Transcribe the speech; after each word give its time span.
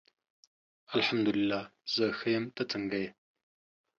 الحمد 0.97 1.27
الله 1.35 1.61
زه 1.95 2.05
ښه 2.17 2.27
یم 2.35 2.45
ته 2.55 2.63
څنګه 2.71 2.95
یی 3.03 3.09